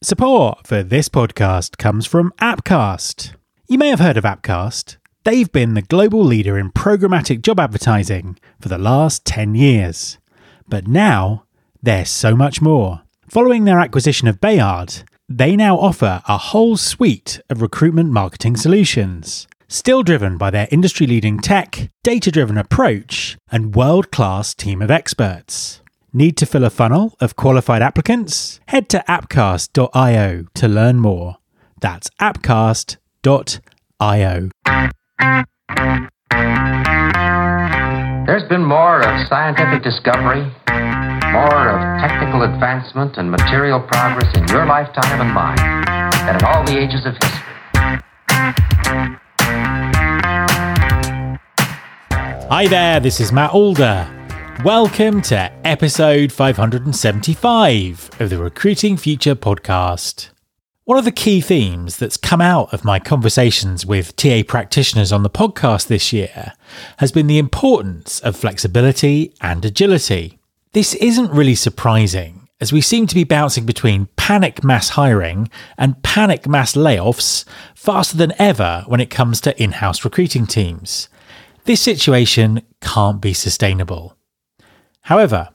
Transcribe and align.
Support 0.00 0.64
for 0.64 0.84
this 0.84 1.08
podcast 1.08 1.76
comes 1.76 2.06
from 2.06 2.32
Appcast. 2.40 3.34
You 3.66 3.78
may 3.78 3.88
have 3.88 3.98
heard 3.98 4.16
of 4.16 4.22
Appcast. 4.22 4.96
They've 5.24 5.50
been 5.50 5.74
the 5.74 5.82
global 5.82 6.22
leader 6.22 6.56
in 6.56 6.70
programmatic 6.70 7.42
job 7.42 7.58
advertising 7.58 8.38
for 8.60 8.68
the 8.68 8.78
last 8.78 9.24
10 9.24 9.56
years. 9.56 10.18
But 10.68 10.86
now, 10.86 11.46
they're 11.82 12.04
so 12.04 12.36
much 12.36 12.62
more. 12.62 13.02
Following 13.28 13.64
their 13.64 13.80
acquisition 13.80 14.28
of 14.28 14.40
Bayard, 14.40 15.02
they 15.28 15.56
now 15.56 15.76
offer 15.76 16.22
a 16.28 16.38
whole 16.38 16.76
suite 16.76 17.40
of 17.50 17.60
recruitment 17.60 18.10
marketing 18.10 18.56
solutions, 18.56 19.48
still 19.66 20.04
driven 20.04 20.38
by 20.38 20.50
their 20.50 20.68
industry 20.70 21.08
leading 21.08 21.40
tech, 21.40 21.90
data 22.04 22.30
driven 22.30 22.56
approach, 22.56 23.36
and 23.50 23.74
world 23.74 24.12
class 24.12 24.54
team 24.54 24.80
of 24.80 24.92
experts. 24.92 25.82
Need 26.12 26.38
to 26.38 26.46
fill 26.46 26.64
a 26.64 26.70
funnel 26.70 27.14
of 27.20 27.36
qualified 27.36 27.82
applicants? 27.82 28.60
Head 28.68 28.88
to 28.88 29.04
appcast.io 29.06 30.46
to 30.54 30.68
learn 30.68 31.00
more. 31.00 31.36
That's 31.82 32.08
appcast.io. 32.18 32.98
There's 38.26 38.48
been 38.48 38.64
more 38.64 39.00
of 39.00 39.28
scientific 39.28 39.82
discovery, 39.82 40.50
more 41.30 41.68
of 41.68 42.00
technical 42.00 42.42
advancement 42.42 43.18
and 43.18 43.30
material 43.30 43.80
progress 43.80 44.34
in 44.34 44.48
your 44.48 44.64
lifetime 44.64 45.20
and 45.20 45.34
mine 45.34 45.56
than 46.24 46.36
in 46.36 46.44
all 46.44 46.64
the 46.64 46.78
ages 46.78 47.04
of 47.04 47.12
history. 47.12 47.44
Hi 52.50 52.66
there, 52.66 52.98
this 52.98 53.20
is 53.20 53.30
Matt 53.30 53.50
Alder. 53.50 54.17
Welcome 54.64 55.22
to 55.22 55.52
episode 55.64 56.32
575 56.32 58.10
of 58.18 58.28
the 58.28 58.38
Recruiting 58.38 58.96
Future 58.96 59.36
podcast. 59.36 60.30
One 60.82 60.98
of 60.98 61.04
the 61.04 61.12
key 61.12 61.40
themes 61.40 61.96
that's 61.96 62.16
come 62.16 62.40
out 62.40 62.74
of 62.74 62.84
my 62.84 62.98
conversations 62.98 63.86
with 63.86 64.16
TA 64.16 64.42
practitioners 64.44 65.12
on 65.12 65.22
the 65.22 65.30
podcast 65.30 65.86
this 65.86 66.12
year 66.12 66.54
has 66.96 67.12
been 67.12 67.28
the 67.28 67.38
importance 67.38 68.18
of 68.18 68.36
flexibility 68.36 69.32
and 69.40 69.64
agility. 69.64 70.40
This 70.72 70.94
isn't 70.94 71.30
really 71.30 71.54
surprising, 71.54 72.48
as 72.60 72.72
we 72.72 72.80
seem 72.80 73.06
to 73.06 73.14
be 73.14 73.22
bouncing 73.22 73.64
between 73.64 74.08
panic 74.16 74.64
mass 74.64 74.88
hiring 74.90 75.48
and 75.76 76.02
panic 76.02 76.48
mass 76.48 76.72
layoffs 76.74 77.44
faster 77.76 78.16
than 78.16 78.32
ever 78.40 78.82
when 78.88 79.00
it 79.00 79.08
comes 79.08 79.40
to 79.42 79.62
in 79.62 79.70
house 79.70 80.04
recruiting 80.04 80.48
teams. 80.48 81.08
This 81.64 81.80
situation 81.80 82.62
can't 82.80 83.20
be 83.20 83.34
sustainable. 83.34 84.17
However, 85.08 85.48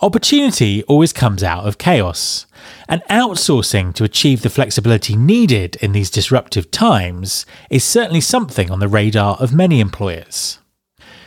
opportunity 0.00 0.84
always 0.84 1.12
comes 1.12 1.42
out 1.42 1.66
of 1.66 1.78
chaos, 1.78 2.46
and 2.88 3.02
outsourcing 3.10 3.92
to 3.94 4.04
achieve 4.04 4.42
the 4.42 4.48
flexibility 4.48 5.16
needed 5.16 5.74
in 5.82 5.90
these 5.90 6.12
disruptive 6.12 6.70
times 6.70 7.44
is 7.70 7.82
certainly 7.82 8.20
something 8.20 8.70
on 8.70 8.78
the 8.78 8.86
radar 8.86 9.34
of 9.38 9.52
many 9.52 9.80
employers. 9.80 10.60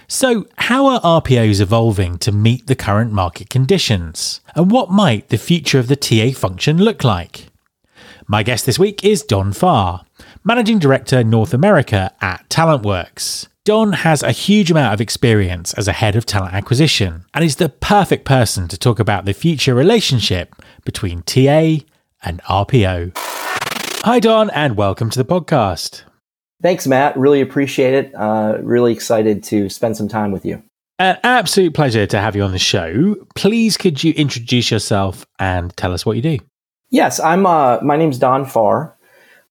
So, 0.08 0.46
how 0.60 0.86
are 0.88 1.22
RPOs 1.22 1.60
evolving 1.60 2.18
to 2.20 2.32
meet 2.32 2.68
the 2.68 2.76
current 2.76 3.12
market 3.12 3.50
conditions? 3.50 4.40
And 4.56 4.72
what 4.72 4.90
might 4.90 5.28
the 5.28 5.38
future 5.38 5.78
of 5.78 5.90
the 5.90 5.98
TA 5.98 6.32
function 6.40 6.78
look 6.78 7.04
like? 7.04 7.48
My 8.28 8.44
guest 8.44 8.66
this 8.66 8.80
week 8.80 9.04
is 9.04 9.24
Don 9.24 9.52
Farr, 9.52 10.06
Managing 10.42 10.80
Director 10.80 11.22
North 11.22 11.54
America 11.54 12.14
at 12.22 12.48
TalentWorks. 12.48 13.48
Don 13.68 13.92
has 13.92 14.24
a 14.24 14.32
huge 14.32 14.72
amount 14.72 14.94
of 14.94 15.02
experience 15.02 15.74
as 15.74 15.90
a 15.90 15.92
head 15.92 16.16
of 16.16 16.26
talent 16.26 16.54
acquisition 16.54 17.26
and 17.34 17.44
is 17.44 17.58
the 17.58 17.68
perfect 17.68 18.24
person 18.24 18.70
to 18.70 18.78
talk 18.78 18.98
about 18.98 19.26
the 19.26 19.34
future 19.34 19.76
relationship 19.76 20.56
between 20.86 21.22
TA 21.24 21.84
and 22.24 22.42
RPO. 22.44 23.12
Hi, 24.06 24.20
Don, 24.22 24.50
and 24.52 24.78
welcome 24.78 25.10
to 25.10 25.22
the 25.22 25.26
podcast. 25.26 26.04
Thanks, 26.62 26.88
Matt. 26.88 27.18
Really 27.18 27.42
appreciate 27.42 27.94
it. 27.94 28.16
Uh, 28.16 28.58
really 28.62 28.94
excited 28.94 29.44
to 29.44 29.68
spend 29.68 29.98
some 29.98 30.08
time 30.08 30.32
with 30.32 30.46
you. 30.46 30.64
An 30.98 31.18
absolute 31.26 31.74
pleasure 31.74 32.08
to 32.08 32.22
have 32.22 32.38
you 32.38 32.44
on 32.44 32.54
the 32.54 32.60
show. 32.60 33.18
Please, 33.36 33.76
could 33.76 34.02
you 34.02 34.14
introduce 34.14 34.72
yourself 34.72 35.26
and 35.40 35.76
tell 35.76 35.92
us 35.92 36.06
what 36.06 36.16
you 36.16 36.22
do? 36.22 36.40
Yes, 36.90 37.20
I'm. 37.20 37.46
Uh, 37.46 37.80
my 37.82 37.98
name's 37.98 38.18
Don 38.18 38.46
Farr. 38.46 38.97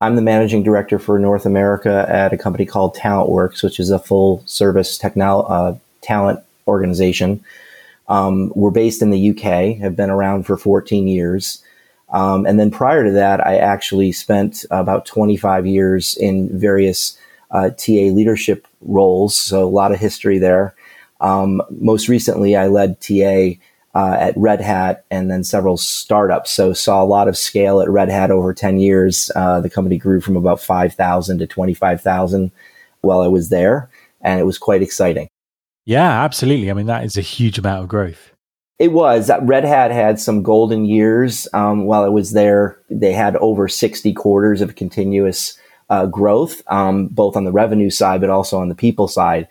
I'm 0.00 0.14
the 0.14 0.22
managing 0.22 0.62
director 0.62 0.98
for 0.98 1.18
North 1.18 1.46
America 1.46 2.04
at 2.08 2.32
a 2.32 2.36
company 2.36 2.66
called 2.66 2.94
TalentWorks, 2.94 3.62
which 3.62 3.80
is 3.80 3.90
a 3.90 3.98
full 3.98 4.42
service 4.44 5.02
uh, 5.02 5.74
talent 6.02 6.40
organization. 6.68 7.42
Um, 8.08 8.52
we're 8.54 8.70
based 8.70 9.00
in 9.00 9.10
the 9.10 9.30
UK, 9.30 9.78
have 9.78 9.96
been 9.96 10.10
around 10.10 10.44
for 10.44 10.58
14 10.58 11.08
years. 11.08 11.62
Um, 12.10 12.44
and 12.44 12.60
then 12.60 12.70
prior 12.70 13.04
to 13.04 13.10
that, 13.12 13.44
I 13.44 13.56
actually 13.56 14.12
spent 14.12 14.66
about 14.70 15.06
25 15.06 15.66
years 15.66 16.14
in 16.16 16.56
various 16.56 17.18
uh, 17.50 17.70
TA 17.70 18.12
leadership 18.12 18.66
roles, 18.82 19.34
so 19.34 19.64
a 19.64 19.66
lot 19.66 19.92
of 19.92 19.98
history 19.98 20.38
there. 20.38 20.74
Um, 21.22 21.62
most 21.70 22.08
recently, 22.08 22.54
I 22.54 22.66
led 22.66 23.00
TA 23.00 23.52
uh, 23.96 24.14
at 24.20 24.36
Red 24.36 24.60
Hat 24.60 25.06
and 25.10 25.30
then 25.30 25.42
several 25.42 25.78
startups. 25.78 26.50
So 26.50 26.74
saw 26.74 27.02
a 27.02 27.06
lot 27.06 27.28
of 27.28 27.38
scale 27.38 27.80
at 27.80 27.88
Red 27.88 28.10
Hat 28.10 28.30
over 28.30 28.52
10 28.52 28.78
years. 28.78 29.30
Uh, 29.34 29.62
the 29.62 29.70
company 29.70 29.96
grew 29.96 30.20
from 30.20 30.36
about 30.36 30.60
5,000 30.60 31.38
to 31.38 31.46
25,000 31.46 32.52
while 33.00 33.22
I 33.22 33.28
was 33.28 33.48
there. 33.48 33.88
And 34.20 34.38
it 34.38 34.44
was 34.44 34.58
quite 34.58 34.82
exciting. 34.82 35.28
Yeah, 35.86 36.22
absolutely. 36.22 36.70
I 36.70 36.74
mean, 36.74 36.86
that 36.86 37.04
is 37.04 37.16
a 37.16 37.22
huge 37.22 37.58
amount 37.58 37.84
of 37.84 37.88
growth. 37.88 38.32
It 38.78 38.92
was. 38.92 39.28
That 39.28 39.42
Red 39.42 39.64
Hat 39.64 39.90
had 39.90 40.20
some 40.20 40.42
golden 40.42 40.84
years 40.84 41.48
um, 41.54 41.86
while 41.86 42.04
I 42.04 42.08
was 42.08 42.32
there. 42.32 42.78
They 42.90 43.12
had 43.12 43.36
over 43.36 43.66
60 43.66 44.12
quarters 44.12 44.60
of 44.60 44.74
continuous 44.74 45.58
uh, 45.88 46.04
growth, 46.04 46.60
um, 46.66 47.06
both 47.06 47.34
on 47.34 47.44
the 47.44 47.52
revenue 47.52 47.88
side, 47.88 48.20
but 48.20 48.28
also 48.28 48.60
on 48.60 48.68
the 48.68 48.74
people 48.74 49.08
side 49.08 49.48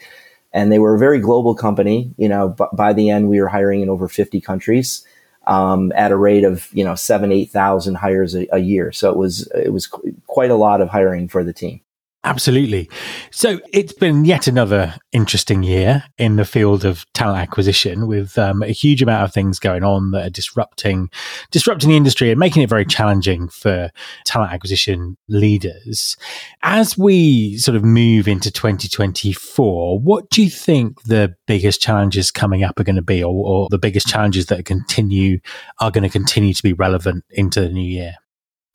and 0.56 0.72
they 0.72 0.80
were 0.80 0.96
a 0.96 1.00
very 1.00 1.20
global 1.20 1.54
company. 1.54 2.14
You 2.18 2.30
know, 2.30 2.50
b- 2.50 2.66
by 2.74 2.94
the 2.94 3.10
end, 3.10 3.30
we 3.30 3.42
were 3.42 3.50
hiring 3.50 3.82
in 3.82 3.90
over 3.90 4.08
50 4.08 4.40
countries 4.40 5.06
um, 5.46 5.92
at 5.96 6.12
a 6.12 6.16
rate 6.16 6.46
of 6.46 6.70
you 6.74 6.84
know 6.84 6.96
seven, 6.96 7.32
eight 7.32 7.52
thousand 7.52 7.96
hires 7.96 8.34
a, 8.34 8.48
a, 8.52 8.60
year. 8.60 8.92
So 8.92 9.12
it 9.12 9.18
was 9.18 9.48
it 9.54 9.72
was 9.72 9.86
qu- 9.88 10.16
quite 10.26 10.50
a 10.50 10.56
lot 10.56 10.82
of 10.82 10.90
hiring 10.90 11.28
for 11.28 11.44
the 11.44 11.54
team. 11.54 11.82
Absolutely. 12.26 12.90
So 13.30 13.60
it's 13.72 13.94
been 13.94 14.26
yet 14.26 14.48
another 14.48 14.96
interesting 15.12 15.62
year 15.62 16.06
in 16.18 16.38
the 16.38 16.44
field 16.44 16.84
of 16.84 17.06
talent 17.14 17.38
acquisition 17.38 18.08
with 18.08 18.36
um, 18.40 18.64
a 18.64 18.70
huge 18.72 19.04
amount 19.04 19.24
of 19.26 19.32
things 19.32 19.60
going 19.60 19.84
on 19.84 20.10
that 20.10 20.26
are 20.26 20.32
disrupting, 20.32 21.12
disrupting 21.52 21.88
the 21.90 21.96
industry 21.96 22.32
and 22.32 22.40
making 22.40 22.64
it 22.64 22.70
very 22.70 22.84
challenging 22.84 23.48
for 23.48 23.92
talent 24.26 24.52
acquisition 24.52 25.18
leaders. 25.28 26.18
As 26.64 26.98
we 26.98 27.60
sort 27.60 27.76
of 27.76 27.84
move 27.84 28.28
into 28.28 28.50
2024, 28.52 30.00
what 30.00 30.28
do 30.32 30.44
you 30.44 30.50
think 30.50 31.04
the 31.04 31.36
biggest 31.46 31.80
challenges 31.80 32.32
coming 32.32 32.64
up 32.64 32.80
are 32.80 32.84
going 32.84 32.96
to 32.96 33.04
be 33.04 33.24
or, 33.24 33.36
or 33.36 33.68
the 33.70 33.78
biggest 33.78 34.08
challenges 34.08 34.48
that 34.48 34.66
continue 34.66 35.38
are 35.80 35.92
going 35.92 36.02
to 36.02 36.10
continue 36.10 36.56
to 36.56 36.64
be 36.64 36.74
relevant 36.74 37.24
into 37.30 37.62
the 37.62 37.70
new 37.70 37.88
year? 37.88 38.16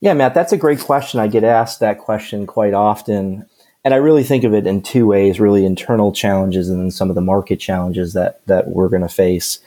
Yeah, 0.01 0.15
Matt, 0.15 0.33
that's 0.33 0.51
a 0.51 0.57
great 0.57 0.79
question. 0.79 1.19
I 1.19 1.27
get 1.27 1.43
asked 1.43 1.79
that 1.79 1.99
question 1.99 2.47
quite 2.47 2.73
often. 2.73 3.45
And 3.85 3.93
I 3.93 3.97
really 3.97 4.23
think 4.23 4.43
of 4.43 4.53
it 4.53 4.65
in 4.65 4.81
two 4.81 5.05
ways 5.05 5.39
really 5.39 5.63
internal 5.63 6.11
challenges 6.11 6.69
and 6.69 6.79
then 6.79 6.91
some 6.91 7.09
of 7.09 7.15
the 7.15 7.21
market 7.21 7.59
challenges 7.59 8.13
that, 8.13 8.45
that 8.47 8.69
we're 8.69 8.89
going 8.89 9.03
to 9.03 9.09
face. 9.09 9.59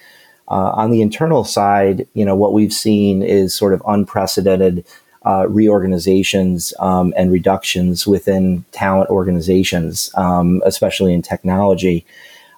Uh, 0.49 0.73
on 0.75 0.91
the 0.91 1.03
internal 1.03 1.45
side, 1.45 2.07
you 2.15 2.25
know, 2.25 2.35
what 2.35 2.53
we've 2.53 2.73
seen 2.73 3.23
is 3.23 3.55
sort 3.55 3.73
of 3.73 3.83
unprecedented 3.87 4.85
uh, 5.25 5.47
reorganizations 5.49 6.75
um, 6.81 7.15
and 7.17 7.33
reductions 7.33 8.07
within 8.07 8.65
talent 8.73 9.11
organizations, 9.11 10.11
um, 10.17 10.63
especially 10.67 11.15
in 11.15 11.23
technology. 11.23 12.05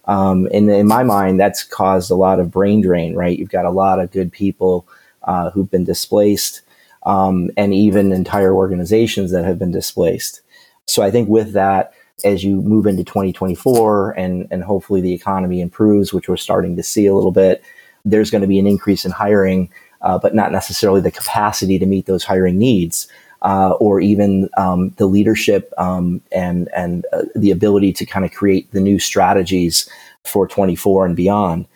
Um, 0.06 0.48
and 0.52 0.70
in 0.70 0.86
my 0.86 1.02
mind, 1.02 1.38
that's 1.38 1.62
caused 1.62 2.10
a 2.10 2.16
lot 2.16 2.40
of 2.40 2.50
brain 2.50 2.80
drain, 2.80 3.14
right? 3.14 3.38
You've 3.38 3.50
got 3.50 3.66
a 3.66 3.70
lot 3.70 4.00
of 4.00 4.10
good 4.12 4.32
people 4.32 4.86
uh, 5.24 5.50
who've 5.50 5.70
been 5.70 5.84
displaced 5.84 6.62
um, 7.06 7.50
and 7.56 7.72
even 7.72 8.12
entire 8.12 8.52
organizations 8.52 9.30
that 9.30 9.44
have 9.44 9.58
been 9.58 9.70
displaced. 9.70 10.42
So 10.86 11.02
I 11.02 11.10
think 11.10 11.28
with 11.28 11.52
that, 11.52 11.94
as 12.24 12.42
you 12.42 12.60
move 12.62 12.86
into 12.86 13.04
2024 13.04 14.10
and, 14.12 14.48
and 14.50 14.62
hopefully 14.62 15.00
the 15.00 15.14
economy 15.14 15.60
improves, 15.60 16.12
which 16.12 16.28
we're 16.28 16.36
starting 16.36 16.76
to 16.76 16.82
see 16.82 17.06
a 17.06 17.14
little 17.14 17.32
bit, 17.32 17.62
there's 18.04 18.30
going 18.30 18.42
to 18.42 18.48
be 18.48 18.58
an 18.58 18.66
increase 18.66 19.04
in 19.04 19.12
hiring, 19.12 19.70
uh, 20.02 20.18
but 20.18 20.34
not 20.34 20.52
necessarily 20.52 21.00
the 21.00 21.10
capacity 21.10 21.78
to 21.78 21.86
meet 21.86 22.06
those 22.06 22.24
hiring 22.24 22.58
needs. 22.58 23.08
Uh, 23.42 23.72
or 23.80 24.00
even 24.00 24.48
um, 24.56 24.88
the 24.96 25.06
leadership 25.06 25.70
um, 25.76 26.22
and 26.32 26.70
and 26.74 27.04
uh, 27.12 27.22
the 27.36 27.50
ability 27.50 27.92
to 27.92 28.06
kind 28.06 28.24
of 28.24 28.32
create 28.32 28.68
the 28.72 28.80
new 28.80 28.98
strategies 28.98 29.88
for 30.24 30.48
24 30.48 31.04
and 31.04 31.14
beyond. 31.14 31.66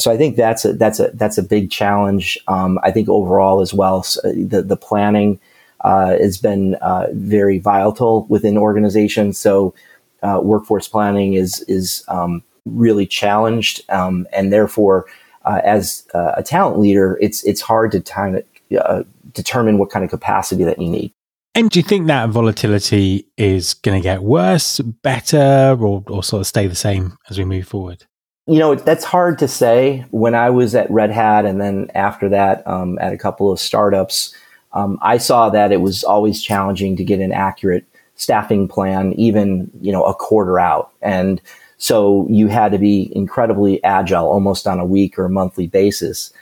So 0.00 0.12
I 0.12 0.16
think 0.16 0.36
that's 0.36 0.64
a 0.64 0.72
that's 0.74 1.00
a 1.00 1.10
that's 1.14 1.38
a 1.38 1.42
big 1.42 1.70
challenge. 1.70 2.38
Um, 2.46 2.78
I 2.84 2.92
think 2.92 3.08
overall 3.08 3.60
as 3.60 3.74
well, 3.74 4.04
so 4.04 4.20
the 4.32 4.62
the 4.62 4.76
planning 4.76 5.40
uh, 5.80 6.10
has 6.18 6.38
been 6.38 6.76
uh, 6.76 7.08
very 7.12 7.58
volatile 7.58 8.24
within 8.28 8.56
organizations. 8.56 9.38
So 9.38 9.74
uh, 10.22 10.40
workforce 10.42 10.86
planning 10.86 11.34
is 11.34 11.62
is 11.62 12.04
um, 12.08 12.44
really 12.64 13.06
challenged, 13.06 13.82
um, 13.90 14.26
and 14.32 14.52
therefore, 14.52 15.06
uh, 15.44 15.60
as 15.64 16.06
uh, 16.14 16.32
a 16.36 16.44
talent 16.44 16.78
leader, 16.78 17.18
it's 17.20 17.42
it's 17.44 17.60
hard 17.60 17.90
to 17.90 18.44
uh, 18.80 19.02
determine 19.32 19.78
what 19.78 19.90
kind 19.90 20.04
of 20.04 20.10
capacity 20.10 20.62
that 20.62 20.80
you 20.80 20.90
need. 20.90 21.12
And 21.56 21.70
do 21.70 21.80
you 21.80 21.82
think 21.82 22.06
that 22.06 22.28
volatility 22.28 23.26
is 23.36 23.74
going 23.74 24.00
to 24.00 24.02
get 24.02 24.22
worse, 24.22 24.78
better, 24.78 25.76
or, 25.80 26.04
or 26.06 26.22
sort 26.22 26.42
of 26.42 26.46
stay 26.46 26.68
the 26.68 26.76
same 26.76 27.18
as 27.28 27.36
we 27.36 27.44
move 27.44 27.66
forward? 27.66 28.06
You 28.48 28.58
know, 28.58 28.74
that's 28.74 29.04
hard 29.04 29.38
to 29.40 29.48
say. 29.48 30.06
When 30.10 30.34
I 30.34 30.48
was 30.48 30.74
at 30.74 30.90
Red 30.90 31.10
Hat 31.10 31.44
and 31.44 31.60
then 31.60 31.90
after 31.94 32.30
that 32.30 32.66
um, 32.66 32.98
at 32.98 33.12
a 33.12 33.18
couple 33.18 33.52
of 33.52 33.60
startups, 33.60 34.34
um, 34.72 34.98
I 35.02 35.18
saw 35.18 35.50
that 35.50 35.70
it 35.70 35.82
was 35.82 36.02
always 36.02 36.42
challenging 36.42 36.96
to 36.96 37.04
get 37.04 37.20
an 37.20 37.30
accurate 37.32 37.84
staffing 38.14 38.66
plan, 38.66 39.12
even, 39.12 39.70
you 39.80 39.92
know, 39.92 40.02
a 40.02 40.14
quarter 40.14 40.58
out. 40.58 40.92
And 41.02 41.42
so 41.76 42.26
you 42.30 42.48
had 42.48 42.72
to 42.72 42.78
be 42.78 43.12
incredibly 43.14 43.84
agile 43.84 44.26
almost 44.26 44.66
on 44.66 44.80
a 44.80 44.86
week 44.86 45.18
or 45.18 45.28
monthly 45.28 45.66
basis. 45.66 46.32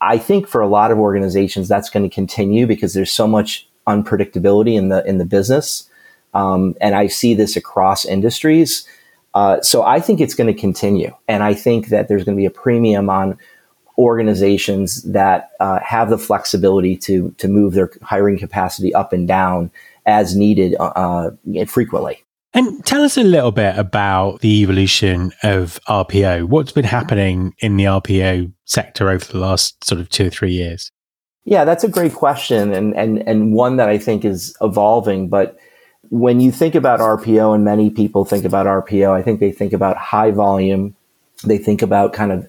I 0.00 0.18
think 0.18 0.46
for 0.46 0.60
a 0.60 0.68
lot 0.68 0.90
of 0.90 0.98
organizations, 0.98 1.68
that's 1.68 1.90
going 1.90 2.08
to 2.08 2.14
continue 2.14 2.66
because 2.66 2.94
there's 2.94 3.10
so 3.10 3.26
much 3.26 3.68
unpredictability 3.86 4.76
in 4.76 4.88
the 4.88 5.04
in 5.06 5.18
the 5.18 5.24
business, 5.24 5.88
um, 6.34 6.74
and 6.80 6.94
I 6.94 7.06
see 7.06 7.34
this 7.34 7.56
across 7.56 8.04
industries. 8.04 8.86
Uh, 9.36 9.60
so 9.60 9.82
I 9.82 10.00
think 10.00 10.18
it's 10.18 10.34
going 10.34 10.46
to 10.52 10.58
continue, 10.58 11.14
and 11.28 11.42
I 11.42 11.52
think 11.52 11.88
that 11.88 12.08
there's 12.08 12.24
going 12.24 12.34
to 12.34 12.40
be 12.40 12.46
a 12.46 12.50
premium 12.50 13.10
on 13.10 13.38
organizations 13.98 15.02
that 15.02 15.50
uh, 15.60 15.78
have 15.80 16.08
the 16.08 16.16
flexibility 16.16 16.96
to 16.96 17.34
to 17.36 17.46
move 17.46 17.74
their 17.74 17.90
hiring 18.00 18.38
capacity 18.38 18.94
up 18.94 19.12
and 19.12 19.28
down 19.28 19.70
as 20.06 20.34
needed 20.34 20.74
uh, 20.80 21.32
frequently. 21.66 22.24
And 22.54 22.82
tell 22.86 23.02
us 23.02 23.18
a 23.18 23.22
little 23.22 23.52
bit 23.52 23.76
about 23.76 24.40
the 24.40 24.62
evolution 24.62 25.32
of 25.42 25.78
RPO. 25.86 26.44
What's 26.44 26.72
been 26.72 26.86
happening 26.86 27.54
in 27.58 27.76
the 27.76 27.84
RPO 27.84 28.50
sector 28.64 29.10
over 29.10 29.24
the 29.26 29.38
last 29.38 29.84
sort 29.84 30.00
of 30.00 30.08
two 30.08 30.28
or 30.28 30.30
three 30.30 30.52
years? 30.52 30.90
Yeah, 31.44 31.66
that's 31.66 31.84
a 31.84 31.88
great 31.88 32.14
question 32.14 32.72
and, 32.72 32.96
and, 32.96 33.18
and 33.28 33.52
one 33.52 33.76
that 33.76 33.90
I 33.90 33.98
think 33.98 34.24
is 34.24 34.56
evolving. 34.62 35.28
But 35.28 35.58
when 36.10 36.40
you 36.40 36.52
think 36.52 36.74
about 36.74 37.00
RPO, 37.00 37.54
and 37.54 37.64
many 37.64 37.90
people 37.90 38.24
think 38.24 38.44
about 38.44 38.66
RPO, 38.66 39.10
I 39.10 39.22
think 39.22 39.40
they 39.40 39.52
think 39.52 39.72
about 39.72 39.96
high 39.96 40.30
volume. 40.30 40.94
They 41.44 41.58
think 41.58 41.82
about 41.82 42.12
kind 42.12 42.32
of 42.32 42.48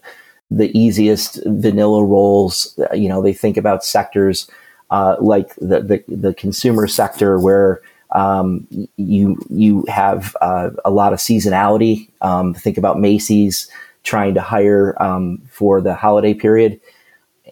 the 0.50 0.77
easiest 0.77 1.39
vanilla 1.45 2.04
roles. 2.04 2.80
You 2.94 3.09
know, 3.09 3.21
they 3.21 3.33
think 3.33 3.57
about 3.57 3.83
sectors 3.83 4.50
uh, 4.89 5.18
like 5.19 5.54
the, 5.56 5.81
the, 5.81 6.04
the 6.07 6.33
consumer 6.33 6.88
sector 6.88 7.39
where 7.39 7.81
um, 8.12 8.68
you 8.95 9.38
you 9.50 9.83
have 9.89 10.36
uh, 10.42 10.69
a 10.86 10.92
lot 10.92 11.13
of 11.13 11.19
seasonality. 11.19 12.09
Um, 12.21 12.54
think 12.54 12.77
about 12.77 13.00
Macy's 13.00 13.69
trying 14.04 14.33
to 14.36 14.42
hire 14.42 14.95
um, 15.01 15.42
for 15.50 15.81
the 15.81 15.94
holiday 15.94 16.33
period, 16.33 16.80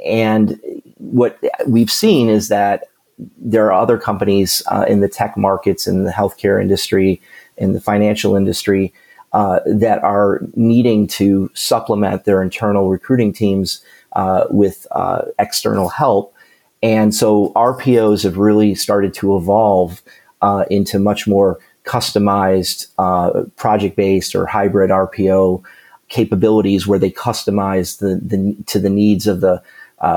and 0.05 0.59
what 0.97 1.37
we've 1.67 1.91
seen 1.91 2.29
is 2.29 2.47
that 2.47 2.85
there 3.37 3.65
are 3.67 3.81
other 3.81 3.97
companies 3.97 4.61
uh, 4.71 4.85
in 4.87 4.99
the 5.01 5.09
tech 5.09 5.37
markets, 5.37 5.87
in 5.87 6.03
the 6.03 6.11
healthcare 6.11 6.61
industry, 6.61 7.21
in 7.57 7.73
the 7.73 7.81
financial 7.81 8.35
industry. 8.35 8.93
Uh, 9.35 9.59
that 9.65 10.01
are 10.01 10.39
needing 10.55 11.07
to 11.07 11.51
supplement 11.53 12.23
their 12.23 12.41
internal 12.41 12.89
recruiting 12.89 13.33
teams 13.33 13.83
uh, 14.13 14.45
with 14.49 14.87
uh, 14.91 15.23
external 15.39 15.89
help. 15.89 16.33
And 16.81 17.13
so 17.13 17.51
RPOs 17.53 18.23
have 18.23 18.37
really 18.37 18.75
started 18.75 19.13
to 19.15 19.35
evolve 19.35 20.01
uh, 20.41 20.63
into 20.71 20.99
much 20.99 21.27
more 21.27 21.59
customized 21.83 22.87
uh, 22.97 23.43
project 23.57 23.97
based 23.97 24.35
or 24.35 24.45
hybrid 24.45 24.89
RPO 24.89 25.61
capabilities 26.07 26.87
where 26.87 26.99
they 26.99 27.11
customize 27.11 27.99
the, 27.99 28.21
the 28.23 28.55
to 28.67 28.79
the 28.79 28.89
needs 28.89 29.27
of 29.27 29.41
the 29.41 29.61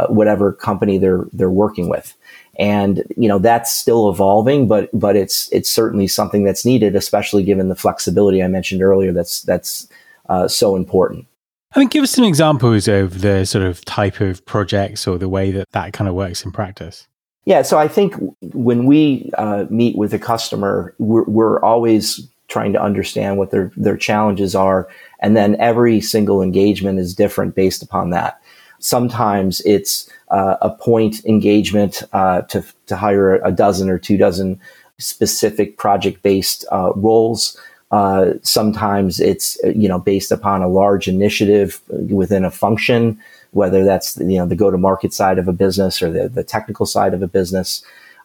whatever 0.08 0.52
company 0.52 0.96
they're 0.96 1.26
they're 1.32 1.50
working 1.50 1.88
with. 1.88 2.14
And 2.58 3.04
you 3.16 3.28
know 3.28 3.38
that's 3.38 3.72
still 3.72 4.10
evolving, 4.10 4.66
but 4.66 4.90
but 4.92 5.14
it's 5.14 5.48
it's 5.52 5.70
certainly 5.70 6.08
something 6.08 6.42
that's 6.42 6.64
needed, 6.64 6.96
especially 6.96 7.44
given 7.44 7.68
the 7.68 7.76
flexibility 7.76 8.42
I 8.42 8.48
mentioned 8.48 8.82
earlier. 8.82 9.12
That's 9.12 9.42
that's 9.42 9.88
uh, 10.28 10.48
so 10.48 10.74
important. 10.74 11.26
I 11.74 11.78
mean, 11.78 11.88
give 11.88 12.02
us 12.02 12.10
some 12.10 12.24
examples 12.24 12.88
of 12.88 13.20
the 13.20 13.44
sort 13.44 13.64
of 13.64 13.84
type 13.84 14.20
of 14.20 14.44
projects 14.46 15.06
or 15.06 15.18
the 15.18 15.28
way 15.28 15.50
that 15.52 15.70
that 15.72 15.92
kind 15.92 16.08
of 16.08 16.14
works 16.14 16.44
in 16.44 16.50
practice. 16.50 17.06
Yeah, 17.44 17.62
so 17.62 17.78
I 17.78 17.88
think 17.88 18.14
when 18.42 18.84
we 18.84 19.30
uh, 19.38 19.64
meet 19.70 19.96
with 19.96 20.12
a 20.12 20.18
customer, 20.18 20.94
we're, 20.98 21.24
we're, 21.24 21.60
always 21.60 22.28
trying 22.48 22.74
to 22.74 22.82
understand 22.82 23.38
what 23.38 23.50
their 23.50 23.72
their 23.76 23.96
challenges 23.96 24.54
are, 24.54 24.88
and 25.20 25.36
then 25.36 25.56
every 25.58 26.00
single 26.00 26.42
engagement 26.42 26.98
is 26.98 27.14
different 27.14 27.54
based 27.54 27.82
upon 27.82 28.10
that. 28.10 28.40
Sometimes 28.78 29.60
it's 29.60 30.10
uh, 30.30 30.56
a 30.60 30.70
point 30.70 31.24
engagement 31.24 32.02
uh, 32.12 32.42
to 32.42 32.64
to 32.86 32.96
hire 32.96 33.36
a 33.36 33.52
dozen 33.52 33.88
or 33.90 33.98
two 33.98 34.16
dozen 34.16 34.60
specific 34.98 35.76
project 35.76 36.22
based 36.22 36.64
uh, 36.72 36.92
roles. 36.94 37.58
Uh, 37.90 38.34
sometimes 38.42 39.18
it's 39.20 39.58
you 39.64 39.88
know 39.88 39.98
based 39.98 40.30
upon 40.30 40.62
a 40.62 40.68
large 40.68 41.08
initiative 41.08 41.80
within 41.88 42.44
a 42.44 42.50
function 42.50 43.18
whether 43.52 43.84
that's 43.84 44.16
you 44.18 44.38
know 44.38 44.46
the 44.46 44.56
go 44.56 44.70
to 44.70 44.78
market 44.78 45.12
side 45.12 45.38
of 45.38 45.48
a 45.48 45.52
business 45.52 46.02
or 46.02 46.10
the, 46.10 46.28
the 46.28 46.44
technical 46.44 46.86
side 46.86 47.14
of 47.14 47.22
a 47.22 47.28
business. 47.28 47.82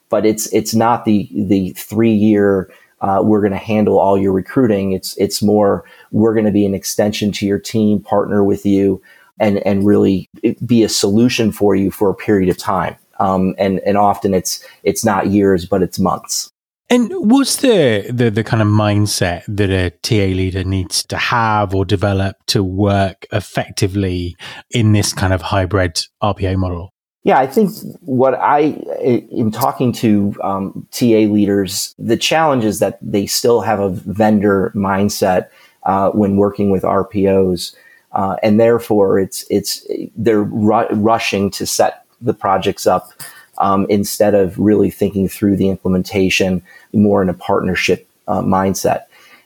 But 0.09 0.25
it's 0.25 0.51
it's 0.53 0.75
not 0.75 1.05
the 1.05 1.29
the 1.31 1.71
three 1.71 2.13
year 2.13 2.69
uh, 3.01 3.21
we're 3.23 3.41
going 3.41 3.51
to 3.51 3.57
handle 3.57 3.99
all 3.99 4.17
your 4.17 4.31
recruiting. 4.31 4.91
It's 4.91 5.15
it's 5.17 5.41
more 5.41 5.85
we're 6.11 6.33
going 6.33 6.45
to 6.45 6.51
be 6.51 6.65
an 6.65 6.75
extension 6.75 7.31
to 7.33 7.45
your 7.45 7.59
team, 7.59 7.99
partner 7.99 8.43
with 8.43 8.65
you, 8.65 9.01
and 9.39 9.59
and 9.59 9.85
really 9.85 10.29
be 10.65 10.83
a 10.83 10.89
solution 10.89 11.51
for 11.51 11.75
you 11.75 11.91
for 11.91 12.09
a 12.09 12.15
period 12.15 12.49
of 12.49 12.57
time. 12.57 12.95
Um, 13.19 13.55
and 13.57 13.79
and 13.81 13.97
often 13.97 14.33
it's 14.33 14.63
it's 14.83 15.05
not 15.05 15.27
years, 15.27 15.65
but 15.65 15.81
it's 15.81 15.99
months. 15.99 16.49
And 16.89 17.11
what's 17.11 17.55
the, 17.57 18.05
the 18.13 18.29
the 18.29 18.43
kind 18.43 18.61
of 18.61 18.67
mindset 18.67 19.43
that 19.47 19.69
a 19.69 19.89
TA 20.01 20.35
leader 20.35 20.63
needs 20.63 21.03
to 21.05 21.17
have 21.17 21.73
or 21.73 21.85
develop 21.85 22.37
to 22.47 22.63
work 22.63 23.25
effectively 23.31 24.35
in 24.69 24.91
this 24.91 25.13
kind 25.13 25.33
of 25.33 25.41
hybrid 25.41 26.05
RPA 26.21 26.55
model? 26.57 26.91
Yeah, 27.23 27.39
I 27.39 27.47
think 27.47 27.71
what 28.01 28.33
I, 28.35 28.59
in 29.01 29.49
talking 29.49 29.93
to 29.93 30.35
um, 30.43 30.87
TA 30.91 31.25
leaders, 31.31 31.95
the 31.97 32.17
challenge 32.17 32.65
is 32.65 32.79
that 32.79 32.99
they 33.01 33.27
still 33.27 33.61
have 33.61 33.79
a 33.79 33.89
vendor 33.89 34.73
mindset 34.75 35.47
uh, 35.83 36.09
when 36.11 36.35
working 36.35 36.69
with 36.69 36.83
RPOs, 36.83 37.75
uh, 38.13 38.37
and 38.43 38.59
therefore 38.59 39.19
it's 39.19 39.45
it's 39.49 39.85
they're 40.15 40.43
ru- 40.43 40.87
rushing 40.91 41.49
to 41.51 41.65
set 41.65 42.05
the 42.21 42.33
projects 42.33 42.87
up 42.87 43.11
um, 43.57 43.85
instead 43.89 44.33
of 44.33 44.57
really 44.57 44.89
thinking 44.89 45.27
through 45.27 45.55
the 45.55 45.69
implementation 45.69 46.61
more 46.93 47.21
in 47.21 47.29
a 47.29 47.33
partnership 47.33 48.07
uh, 48.27 48.41
mindset. 48.41 49.03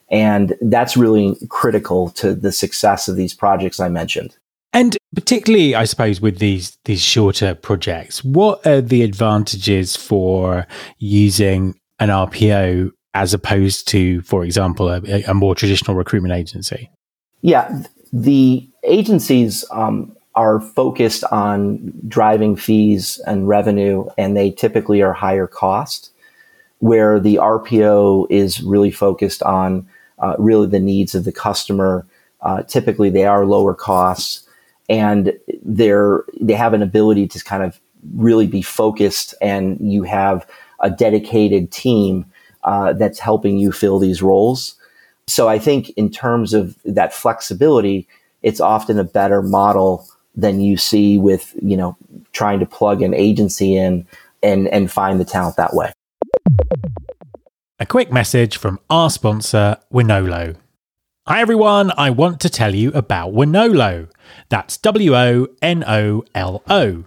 And 0.10 0.56
that's 0.62 0.96
really 0.96 1.36
critical 1.50 2.10
to 2.12 2.34
the 2.34 2.52
success 2.52 3.08
of 3.08 3.18
these 3.18 3.34
projects 3.34 3.80
I 3.80 3.90
mentioned. 3.90 4.38
And 4.74 4.98
particularly, 5.16 5.76
I 5.76 5.86
suppose, 5.86 6.22
with 6.22 6.40
these 6.40 6.78
these 6.86 7.02
shorter 7.02 7.56
projects, 7.56 8.24
what 8.24 8.66
are 8.68 8.82
the 8.82 9.02
advantages 9.02 9.96
for 9.96 10.68
using 11.00 11.76
an 12.00 12.10
RPO 12.10 12.92
as 13.14 13.34
opposed 13.34 13.88
to, 13.90 14.22
for 14.22 14.44
example, 14.44 14.90
a, 14.90 15.24
a 15.24 15.34
more 15.34 15.56
traditional 15.56 15.96
recruitment 15.96 16.34
agency? 16.34 16.92
Yeah, 17.42 17.84
the 18.12 18.68
agencies 18.84 19.66
um, 19.72 20.16
are 20.36 20.60
focused 20.60 21.24
on 21.26 21.94
driving 22.08 22.56
fees 22.56 23.22
and 23.26 23.48
revenue, 23.48 24.06
and 24.18 24.38
they 24.38 24.52
typically 24.52 25.02
are 25.02 25.14
higher 25.14 25.48
cost. 25.48 26.12
Where 26.80 27.20
the 27.20 27.36
RPO 27.38 28.28
is 28.30 28.62
really 28.62 28.92
focused 28.92 29.42
on 29.42 29.88
uh, 30.20 30.36
really 30.38 30.68
the 30.68 30.80
needs 30.80 31.16
of 31.16 31.24
the 31.24 31.32
customer. 31.32 32.06
Uh, 32.42 32.62
typically, 32.64 33.10
they 33.10 33.26
are 33.26 33.48
lower 33.48 33.74
costs, 33.74 34.48
and 34.88 35.34
they're 35.64 36.24
they 36.40 36.54
have 36.54 36.74
an 36.74 36.84
ability 36.84 37.28
to 37.30 37.44
kind 37.44 37.64
of 37.64 37.80
really 38.14 38.46
be 38.46 38.62
focused, 38.62 39.34
and 39.42 39.80
you 39.82 40.04
have 40.04 40.48
a 40.80 40.90
dedicated 40.90 41.72
team 41.72 42.26
uh, 42.64 42.94
that's 42.94 43.20
helping 43.20 43.58
you 43.58 43.72
fill 43.72 43.98
these 43.98 44.22
roles. 44.22 44.76
So 45.28 45.48
I 45.48 45.60
think 45.60 45.90
in 45.92 46.10
terms 46.10 46.54
of 46.54 46.78
that 46.86 47.14
flexibility, 47.14 48.08
it's 48.42 48.60
often 48.60 48.98
a 48.98 49.04
better 49.04 49.42
model 49.42 50.08
than 50.36 50.62
you 50.62 50.78
see 50.78 51.18
with, 51.18 51.54
you 51.62 51.76
know, 51.76 51.98
trying 52.32 52.60
to 52.60 52.66
plug 52.66 53.02
an 53.02 53.14
agency 53.14 53.76
in 53.76 54.08
and, 54.42 54.68
and 54.70 54.92
find 54.92 55.20
the 55.20 55.26
talent 55.26 55.58
that 55.58 55.74
way. 55.74 55.92
A 57.80 57.86
quick 57.86 58.12
message 58.12 58.58
from 58.58 58.80
our 58.90 59.10
sponsor, 59.10 59.78
Wonolo. 59.94 60.56
Hi 61.28 61.42
everyone, 61.42 61.92
I 61.98 62.10
want 62.10 62.40
to 62.40 62.50
tell 62.50 62.74
you 62.74 62.92
about 62.94 63.34
Wonolo. 63.34 64.10
That's 64.50 64.78
W 64.78 65.16
O 65.16 65.48
N 65.62 65.84
O 65.86 66.24
L 66.34 66.64
O. 66.70 67.04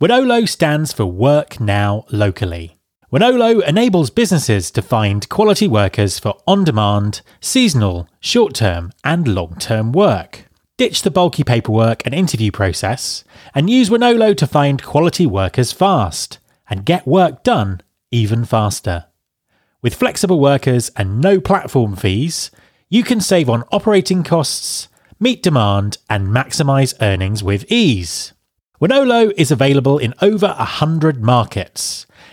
Wonolo 0.00 0.48
stands 0.48 0.92
for 0.92 1.06
Work 1.06 1.60
Now 1.60 2.04
Locally. 2.10 2.76
Wonolo 3.12 3.62
enables 3.68 4.08
businesses 4.08 4.70
to 4.70 4.80
find 4.80 5.28
quality 5.28 5.68
workers 5.68 6.18
for 6.18 6.34
on 6.46 6.64
demand, 6.64 7.20
seasonal, 7.42 8.08
short 8.20 8.54
term, 8.54 8.90
and 9.04 9.28
long 9.28 9.54
term 9.56 9.92
work. 9.92 10.46
Ditch 10.78 11.02
the 11.02 11.10
bulky 11.10 11.44
paperwork 11.44 12.06
and 12.06 12.14
interview 12.14 12.50
process 12.50 13.22
and 13.54 13.68
use 13.68 13.90
Wonolo 13.90 14.34
to 14.34 14.46
find 14.46 14.82
quality 14.82 15.26
workers 15.26 15.72
fast 15.72 16.38
and 16.70 16.86
get 16.86 17.06
work 17.06 17.42
done 17.42 17.82
even 18.10 18.46
faster. 18.46 19.04
With 19.82 19.94
flexible 19.94 20.40
workers 20.40 20.90
and 20.96 21.20
no 21.20 21.38
platform 21.38 21.96
fees, 21.96 22.50
you 22.88 23.02
can 23.02 23.20
save 23.20 23.50
on 23.50 23.64
operating 23.70 24.22
costs, 24.22 24.88
meet 25.20 25.42
demand, 25.42 25.98
and 26.08 26.28
maximize 26.28 26.94
earnings 27.02 27.44
with 27.44 27.70
ease. 27.70 28.32
Wonolo 28.80 29.34
is 29.36 29.50
available 29.50 29.98
in 29.98 30.14
over 30.22 30.48
100 30.48 31.22
markets, 31.22 32.06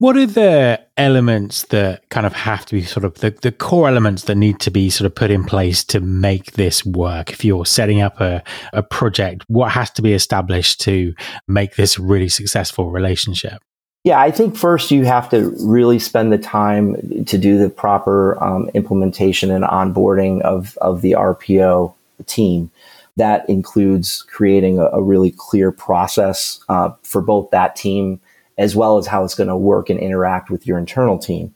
What 0.00 0.16
are 0.16 0.26
the 0.26 0.80
elements 0.96 1.64
that 1.64 2.08
kind 2.08 2.24
of 2.24 2.32
have 2.32 2.64
to 2.66 2.76
be 2.76 2.84
sort 2.84 3.04
of 3.04 3.14
the, 3.14 3.30
the 3.30 3.50
core 3.50 3.88
elements 3.88 4.24
that 4.24 4.36
need 4.36 4.60
to 4.60 4.70
be 4.70 4.90
sort 4.90 5.06
of 5.06 5.14
put 5.16 5.32
in 5.32 5.42
place 5.42 5.82
to 5.86 5.98
make 5.98 6.52
this 6.52 6.86
work? 6.86 7.32
If 7.32 7.44
you're 7.44 7.66
setting 7.66 8.00
up 8.00 8.20
a, 8.20 8.44
a 8.72 8.84
project, 8.84 9.44
what 9.48 9.72
has 9.72 9.90
to 9.92 10.02
be 10.02 10.12
established 10.12 10.80
to 10.82 11.14
make 11.48 11.74
this 11.74 11.98
really 11.98 12.28
successful 12.28 12.90
relationship? 12.90 13.60
Yeah, 14.04 14.20
I 14.20 14.30
think 14.30 14.56
first 14.56 14.92
you 14.92 15.04
have 15.04 15.28
to 15.30 15.52
really 15.58 15.98
spend 15.98 16.32
the 16.32 16.38
time 16.38 17.24
to 17.24 17.36
do 17.36 17.58
the 17.58 17.68
proper 17.68 18.40
um, 18.42 18.70
implementation 18.74 19.50
and 19.50 19.64
onboarding 19.64 20.42
of, 20.42 20.78
of 20.78 21.02
the 21.02 21.12
RPO 21.12 21.92
team. 22.26 22.70
That 23.16 23.50
includes 23.50 24.22
creating 24.30 24.78
a, 24.78 24.84
a 24.90 25.02
really 25.02 25.34
clear 25.36 25.72
process 25.72 26.60
uh, 26.68 26.90
for 27.02 27.20
both 27.20 27.50
that 27.50 27.74
team 27.74 28.20
as 28.58 28.76
well 28.76 28.98
as 28.98 29.06
how 29.06 29.24
it's 29.24 29.34
going 29.34 29.48
to 29.48 29.56
work 29.56 29.88
and 29.88 29.98
interact 30.00 30.50
with 30.50 30.66
your 30.66 30.78
internal 30.78 31.18
team. 31.18 31.54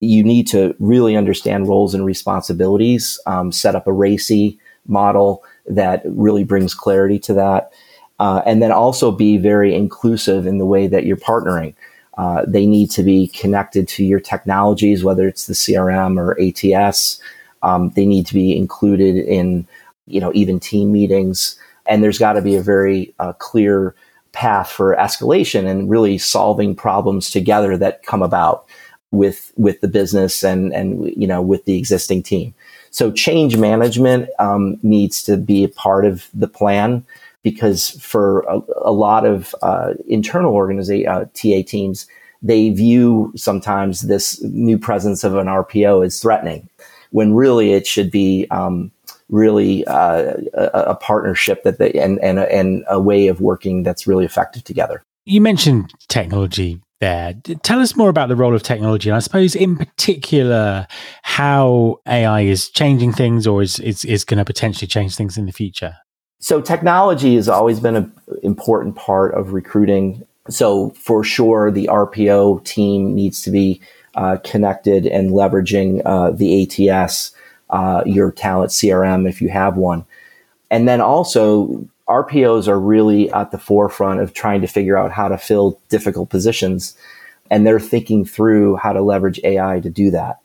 You 0.00 0.24
need 0.24 0.46
to 0.48 0.74
really 0.78 1.16
understand 1.16 1.68
roles 1.68 1.94
and 1.94 2.04
responsibilities, 2.04 3.20
um, 3.26 3.52
set 3.52 3.74
up 3.74 3.86
a 3.86 3.90
RACI 3.90 4.58
model 4.86 5.44
that 5.66 6.02
really 6.04 6.44
brings 6.44 6.74
clarity 6.74 7.18
to 7.20 7.34
that. 7.34 7.72
Uh, 8.18 8.42
and 8.44 8.62
then 8.62 8.72
also 8.72 9.10
be 9.10 9.38
very 9.38 9.74
inclusive 9.74 10.46
in 10.46 10.58
the 10.58 10.66
way 10.66 10.86
that 10.86 11.06
you're 11.06 11.16
partnering. 11.16 11.74
Uh, 12.18 12.44
they 12.46 12.66
need 12.66 12.90
to 12.90 13.02
be 13.02 13.28
connected 13.28 13.88
to 13.88 14.04
your 14.04 14.20
technologies, 14.20 15.02
whether 15.02 15.26
it's 15.26 15.46
the 15.46 15.54
CRM 15.54 16.18
or 16.18 16.38
ATS. 16.38 17.20
Um, 17.62 17.90
they 17.90 18.04
need 18.04 18.26
to 18.26 18.34
be 18.34 18.54
included 18.54 19.16
in, 19.16 19.66
you 20.06 20.20
know, 20.20 20.32
even 20.34 20.60
team 20.60 20.92
meetings. 20.92 21.58
And 21.86 22.02
there's 22.02 22.18
got 22.18 22.34
to 22.34 22.42
be 22.42 22.56
a 22.56 22.62
very 22.62 23.14
uh, 23.20 23.32
clear 23.34 23.94
path 24.32 24.70
for 24.70 24.96
escalation 24.96 25.66
and 25.66 25.90
really 25.90 26.18
solving 26.18 26.74
problems 26.74 27.30
together 27.30 27.76
that 27.76 28.02
come 28.04 28.22
about 28.22 28.66
with 29.10 29.52
with 29.56 29.80
the 29.80 29.88
business 29.88 30.44
and 30.44 30.72
and 30.72 31.12
you 31.16 31.26
know 31.26 31.42
with 31.42 31.64
the 31.64 31.76
existing 31.76 32.22
team. 32.22 32.54
So 32.90 33.10
change 33.10 33.56
management 33.56 34.28
um, 34.38 34.78
needs 34.82 35.22
to 35.24 35.36
be 35.36 35.64
a 35.64 35.68
part 35.68 36.04
of 36.04 36.28
the 36.34 36.48
plan 36.48 37.04
because 37.42 37.90
for 38.02 38.40
a, 38.42 38.60
a 38.82 38.92
lot 38.92 39.24
of 39.24 39.54
uh, 39.62 39.94
internal 40.08 40.54
organization 40.54 41.08
uh, 41.08 41.24
TA 41.34 41.62
teams, 41.66 42.06
they 42.42 42.70
view 42.70 43.32
sometimes 43.36 44.02
this 44.02 44.42
new 44.42 44.78
presence 44.78 45.24
of 45.24 45.36
an 45.36 45.46
RPO 45.46 46.04
as 46.04 46.20
threatening, 46.20 46.68
when 47.10 47.34
really 47.34 47.72
it 47.72 47.86
should 47.86 48.10
be 48.10 48.46
um, 48.50 48.90
really 49.30 49.84
uh, 49.86 50.34
a, 50.54 50.64
a, 50.74 50.94
partnership 50.96 51.62
that 51.62 51.78
they 51.78 51.92
and 51.92 52.18
and 52.20 52.38
and 52.38 52.84
a 52.88 53.00
way 53.00 53.28
of 53.28 53.40
working 53.40 53.82
that's 53.82 54.06
really 54.06 54.24
effective 54.24 54.64
together. 54.64 55.02
You 55.24 55.40
mentioned 55.40 55.92
technology 56.08 56.80
there. 57.00 57.34
Tell 57.62 57.80
us 57.80 57.96
more 57.96 58.08
about 58.08 58.28
the 58.28 58.36
role 58.36 58.54
of 58.54 58.62
technology, 58.62 59.08
and 59.08 59.16
I 59.16 59.20
suppose 59.20 59.54
in 59.54 59.76
particular 59.76 60.86
how 61.22 62.00
AI 62.06 62.42
is 62.42 62.68
changing 62.68 63.12
things, 63.12 63.46
or 63.46 63.62
is 63.62 63.78
is, 63.78 64.04
is 64.04 64.24
going 64.24 64.38
to 64.38 64.44
potentially 64.44 64.88
change 64.88 65.16
things 65.16 65.38
in 65.38 65.46
the 65.46 65.52
future. 65.52 65.96
So 66.40 66.60
technology 66.60 67.36
has 67.36 67.48
always 67.48 67.80
been 67.80 67.96
an 67.96 68.12
important 68.42 68.96
part 68.96 69.34
of 69.34 69.52
recruiting. 69.52 70.26
So 70.48 70.90
for 70.90 71.22
sure, 71.22 71.70
the 71.70 71.86
RPO 71.92 72.64
team 72.64 73.14
needs 73.14 73.42
to 73.42 73.50
be 73.50 73.80
uh, 74.14 74.38
connected 74.42 75.06
and 75.06 75.30
leveraging 75.30 76.02
uh, 76.04 76.30
the 76.30 76.90
ATS 76.90 77.32
uh, 77.70 78.02
your 78.06 78.32
talent 78.32 78.70
CRM 78.70 79.28
if 79.28 79.40
you 79.40 79.48
have 79.48 79.76
one. 79.76 80.04
And 80.70 80.86
then 80.88 81.00
also, 81.00 81.88
RPOs 82.08 82.68
are 82.68 82.78
really 82.78 83.30
at 83.32 83.52
the 83.52 83.58
forefront 83.58 84.20
of 84.20 84.34
trying 84.34 84.60
to 84.60 84.66
figure 84.66 84.98
out 84.98 85.12
how 85.12 85.28
to 85.28 85.38
fill 85.38 85.80
difficult 85.88 86.28
positions. 86.28 86.96
And 87.50 87.66
they're 87.66 87.80
thinking 87.80 88.24
through 88.24 88.76
how 88.76 88.92
to 88.92 89.02
leverage 89.02 89.40
AI 89.44 89.80
to 89.80 89.90
do 89.90 90.10
that. 90.10 90.38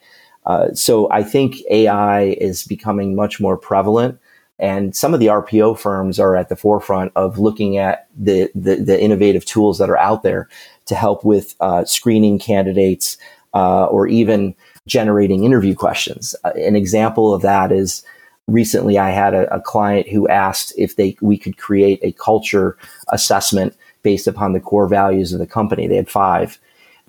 Uh, 0.46 0.74
so 0.74 1.10
I 1.12 1.24
think 1.24 1.58
AI 1.72 2.36
is 2.40 2.66
becoming 2.66 3.16
much 3.16 3.40
more 3.40 3.58
prevalent. 3.58 4.20
And 4.58 4.96
some 4.96 5.14
of 5.14 5.20
the 5.20 5.28
RPO 5.28 5.78
firms 5.78 6.20
are 6.20 6.36
at 6.36 6.50
the 6.50 6.56
forefront 6.56 7.12
of 7.16 7.40
looking 7.40 7.78
at 7.78 8.08
the, 8.16 8.50
the, 8.56 8.76
the 8.76 9.02
innovative 9.02 9.44
tools 9.44 9.80
that 9.80 9.90
are 9.90 9.98
out 9.98 10.24
there 10.24 10.48
to 10.86 10.96
help 10.96 11.26
with 11.26 11.56
uh, 11.60 11.84
screening 11.84 12.40
candidates 12.40 13.18
uh, 13.54 13.86
or 13.86 14.08
even 14.08 14.56
generating 14.88 15.44
interview 15.44 15.76
questions. 15.76 16.36
Uh, 16.44 16.52
an 16.56 16.76
example 16.76 17.34
of 17.34 17.42
that 17.42 17.72
is 17.72 18.04
recently 18.48 18.98
I 18.98 19.10
had 19.10 19.34
a, 19.34 19.54
a, 19.54 19.60
client 19.60 20.08
who 20.08 20.28
asked 20.28 20.74
if 20.78 20.96
they 20.96 21.18
we 21.22 21.38
could 21.38 21.58
create 21.58 22.00
a 22.04 22.12
culture 22.14 22.78
assessment 23.10 23.76
based 24.04 24.28
upon 24.28 24.54
the 24.54 24.60
core 24.60 24.88
values 24.88 25.34
of 25.34 25.40
the 25.40 25.48
company. 25.48 25.88
They 25.88 25.96
had 25.96 26.10
five. 26.10 26.60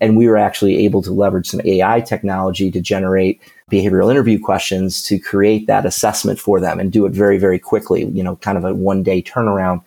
And 0.01 0.17
we 0.17 0.29
were 0.29 0.37
actually 0.37 0.85
able 0.85 1.03
to 1.03 1.13
leverage 1.13 1.49
some 1.49 1.61
AI 1.65 2.01
technology 2.03 2.71
to 2.71 2.81
generate 2.81 3.41
behavioral 3.71 4.11
interview 4.11 4.39
questions 4.39 5.03
to 5.03 5.19
create 5.19 5.67
that 5.67 5.87
assessment 5.87 6.39
for 6.39 6.61
them 6.61 6.79
and 6.79 6.93
do 6.93 7.07
it 7.07 7.13
very, 7.13 7.39
very 7.39 7.59
quickly, 7.59 8.05
you 8.05 8.23
know, 8.23 8.37
kind 8.37 8.59
of 8.59 8.65
a 8.65 8.75
one 8.75 9.03
day 9.03 9.23
turnaround. 9.23 9.83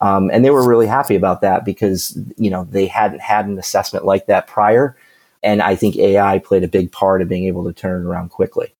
Um, 0.00 0.30
and 0.32 0.44
they 0.44 0.50
were 0.50 0.68
really 0.68 0.88
happy 0.88 1.14
about 1.14 1.42
that 1.42 1.64
because, 1.64 2.18
you 2.36 2.50
know, 2.50 2.64
they 2.70 2.86
hadn't 2.86 3.20
had 3.20 3.46
an 3.46 3.56
assessment 3.58 4.04
like 4.04 4.26
that 4.26 4.48
prior. 4.48 4.96
And 5.42 5.62
I 5.62 5.74
think 5.74 5.96
AI 5.96 6.38
played 6.38 6.62
a 6.62 6.68
big 6.68 6.92
part 6.92 7.22
of 7.22 7.28
being 7.28 7.46
able 7.46 7.64
to 7.64 7.72
turn 7.72 8.02
it 8.02 8.06
around 8.06 8.30
quickly. 8.30 8.74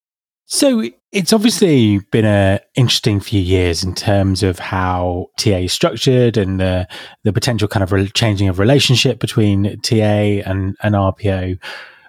So 0.47 0.85
it's 1.13 1.33
obviously 1.33 2.01
been 2.11 2.27
an 2.27 2.61
interesting 2.75 3.21
few 3.21 3.41
years 3.41 3.83
in 3.83 3.95
terms 3.95 4.43
of 4.43 4.59
how 4.59 5.31
TA 5.39 5.51
is 5.51 5.73
structured 5.73 6.37
and 6.37 6.61
the 6.61 6.87
the 7.25 7.33
potential 7.33 7.69
kind 7.69 7.83
of 7.83 7.91
re- 7.91 8.09
changing 8.09 8.49
of 8.49 8.59
relationship 8.59 9.19
between 9.19 9.81
TA 9.81 9.95
and, 9.95 10.77
and 10.83 10.95
RPO. 10.95 11.59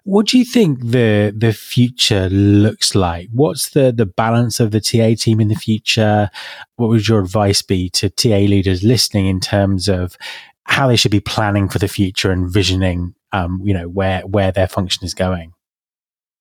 What 0.04 0.28
do 0.28 0.38
you 0.38 0.44
think 0.44 0.82
the 0.82 1.34
the 1.36 1.54
future 1.54 2.28
looks 2.30 2.96
like? 2.96 3.30
What's 3.32 3.70
the 3.70 3.94
the 3.94 4.06
balance 4.06 4.60
of 4.60 4.72
the 4.72 4.82
TA 4.82 5.16
team 5.18 5.40
in 5.40 5.48
the 5.48 5.56
future? 5.56 6.30
What 6.76 6.90
would 6.90 7.08
your 7.08 7.22
advice 7.22 7.62
be 7.62 7.90
to 7.92 8.10
TA 8.10 8.40
leaders 8.40 8.84
listening 8.84 9.28
in 9.28 9.40
terms 9.40 9.88
of 9.88 10.18
how 10.66 10.88
they 10.88 10.96
should 10.96 11.12
be 11.12 11.20
planning 11.20 11.70
for 11.70 11.80
the 11.80 11.88
future 11.88 12.32
and 12.32 12.50
visioning 12.50 13.16
um, 13.34 13.60
you 13.64 13.74
know, 13.74 13.90
where 13.90 14.22
where 14.22 14.52
their 14.52 14.68
function 14.68 15.04
is 15.04 15.14
going? 15.14 15.54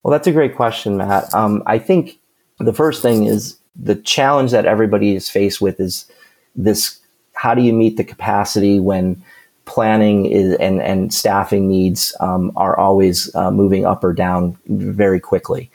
Well, 0.03 0.13
that's 0.13 0.27
a 0.27 0.33
great 0.33 0.55
question, 0.55 0.97
Matt. 0.99 1.33
Um, 1.35 1.63
I 1.67 1.79
think 1.79 2.21
the 2.59 2.73
first 2.73 3.03
thing 3.03 3.25
is 3.25 3.57
the 3.75 3.97
challenge 3.97 4.51
that 4.51 4.67
everybody 4.67 5.17
is 5.17 5.29
faced 5.29 5.61
with 5.61 5.81
is 5.81 6.07
this: 6.55 7.01
how 7.35 7.55
do 7.55 7.63
you 7.63 7.73
meet 7.73 7.97
the 7.97 8.05
capacity 8.05 8.79
when 8.79 9.23
planning 9.65 10.27
is, 10.27 10.55
and 10.57 10.83
and 10.83 11.13
staffing 11.15 11.67
needs 11.67 12.15
um, 12.21 12.53
are 12.57 12.79
always 12.79 13.35
uh, 13.35 13.51
moving 13.51 13.87
up 13.87 14.05
or 14.05 14.13
down 14.13 14.57
very 14.67 15.19
quickly, 15.19 15.71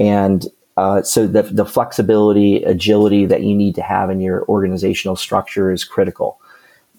and 0.00 0.46
uh, 0.76 1.02
so 1.02 1.26
the, 1.26 1.42
the 1.42 1.66
flexibility, 1.66 2.64
agility 2.64 3.26
that 3.26 3.42
you 3.42 3.54
need 3.54 3.74
to 3.76 3.82
have 3.82 4.10
in 4.10 4.20
your 4.20 4.44
organizational 4.48 5.14
structure 5.14 5.70
is 5.70 5.84
critical 5.84 6.39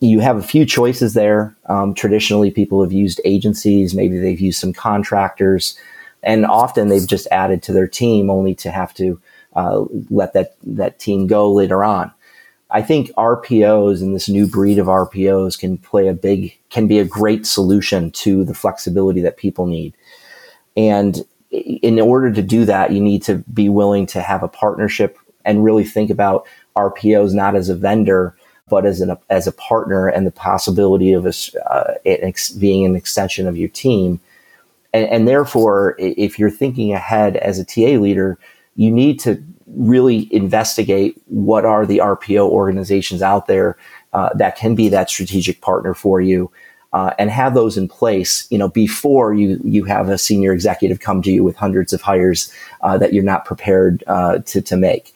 you 0.02 0.20
have 0.20 0.38
a 0.38 0.44
few 0.44 0.66
choices 0.66 1.14
there. 1.14 1.56
Um, 1.68 1.94
traditionally, 1.94 2.52
people 2.52 2.82
have 2.82 2.92
used 2.92 3.22
agencies, 3.24 3.94
maybe 3.94 4.18
they've 4.18 4.40
used 4.40 4.60
some 4.60 4.74
contractors, 4.74 5.78
and 6.24 6.46
often 6.46 6.90
they've 6.90 7.08
just 7.08 7.28
added 7.32 7.64
to 7.64 7.74
their 7.74 7.88
team 7.88 8.30
only 8.30 8.56
to 8.56 8.72
have 8.72 8.94
to 8.96 9.22
uh, 9.56 9.86
let 10.10 10.34
that, 10.34 10.56
that 10.64 11.00
team 11.00 11.28
go 11.28 11.52
later 11.54 11.84
on. 11.84 12.12
I 12.72 12.82
think 12.82 13.12
RPOs 13.12 14.02
and 14.02 14.16
this 14.16 14.28
new 14.28 14.48
breed 14.48 14.80
of 14.80 14.88
RPOs 14.88 15.60
can 15.60 15.78
play 15.78 16.08
a 16.08 16.14
big, 16.14 16.58
can 16.70 16.88
be 16.88 17.00
a 17.00 17.06
great 17.06 17.46
solution 17.46 18.12
to 18.12 18.44
the 18.44 18.54
flexibility 18.54 19.22
that 19.22 19.38
people 19.38 19.68
need. 19.68 19.94
And 20.76 21.24
in 21.52 22.00
order 22.00 22.32
to 22.32 22.42
do 22.42 22.66
that, 22.66 22.92
you 22.92 23.02
need 23.02 23.24
to 23.24 23.44
be 23.54 23.70
willing 23.70 24.06
to 24.08 24.22
have 24.22 24.42
a 24.42 24.48
partnership 24.48 25.18
and 25.44 25.64
really 25.64 25.84
think 25.84 26.10
about 26.10 26.48
RPOs 26.76 27.34
not 27.34 27.56
as 27.56 27.68
a 27.68 27.76
vendor, 27.76 28.36
but 28.72 28.86
as 28.86 29.02
an 29.02 29.16
as 29.30 29.48
a 29.48 29.52
partner 29.52 30.08
and 30.08 30.26
the 30.26 30.32
possibility 30.32 31.12
of 31.12 31.26
us 31.26 31.54
uh, 31.56 31.96
being 32.58 32.86
an 32.86 32.96
extension 32.96 33.48
of 33.48 33.58
your 33.58 33.70
team. 33.70 34.20
And, 34.94 35.06
and 35.08 35.28
therefore, 35.28 35.96
if 36.00 36.40
you're 36.40 36.50
thinking 36.50 36.94
ahead 36.94 37.36
as 37.38 37.60
a 37.60 37.66
TA 37.66 38.00
leader, 38.00 38.40
you 38.76 38.90
need 38.90 39.20
to 39.20 39.44
really 39.68 40.34
investigate 40.34 41.22
what 41.26 41.66
are 41.66 41.86
the 41.86 41.98
RPO 41.98 42.50
organizations 42.50 43.22
out 43.22 43.48
there 43.48 43.78
uh, 44.14 44.30
that 44.36 44.56
can 44.56 44.74
be 44.74 44.88
that 44.90 45.10
strategic 45.10 45.62
partner 45.62 45.94
for 45.94 46.22
you. 46.22 46.50
Uh, 46.94 47.14
and 47.18 47.30
have 47.30 47.54
those 47.54 47.78
in 47.78 47.88
place, 47.88 48.46
you 48.52 48.58
know, 48.58 48.68
before 48.68 49.34
you 49.34 49.62
you 49.64 49.86
have 49.86 50.10
a 50.10 50.18
senior 50.18 50.52
executive 50.52 51.00
come 51.00 51.22
to 51.22 51.32
you 51.32 51.42
with 51.42 51.56
hundreds 51.56 51.94
of 51.94 52.02
hires 52.02 52.52
uh, 52.82 52.98
that 52.98 53.14
you're 53.14 53.24
not 53.24 53.46
prepared 53.46 54.04
uh, 54.08 54.40
to 54.40 54.62
to 54.62 54.76
make. 54.76 55.14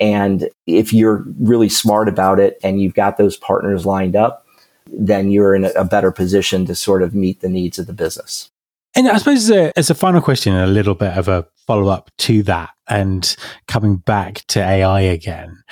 And 0.00 0.48
if 0.66 0.92
you're 0.92 1.24
really 1.40 1.68
smart 1.68 2.08
about 2.08 2.38
it 2.38 2.58
and 2.62 2.80
you've 2.80 2.94
got 2.94 3.16
those 3.16 3.36
partners 3.36 3.84
lined 3.84 4.16
up, 4.16 4.46
then 4.86 5.30
you're 5.30 5.54
in 5.54 5.64
a 5.64 5.84
better 5.84 6.10
position 6.10 6.66
to 6.66 6.74
sort 6.74 7.02
of 7.02 7.14
meet 7.14 7.40
the 7.40 7.48
needs 7.48 7.78
of 7.78 7.86
the 7.86 7.92
business. 7.92 8.50
And 8.94 9.08
I 9.08 9.18
suppose 9.18 9.50
as 9.50 9.50
a, 9.50 9.78
as 9.78 9.90
a 9.90 9.94
final 9.94 10.20
question, 10.20 10.54
a 10.54 10.66
little 10.66 10.94
bit 10.94 11.16
of 11.16 11.28
a 11.28 11.46
follow 11.66 11.88
up 11.88 12.10
to 12.18 12.42
that 12.44 12.70
and 12.88 13.36
coming 13.66 13.96
back 13.96 14.44
to 14.48 14.60
AI 14.60 15.00
again, 15.00 15.62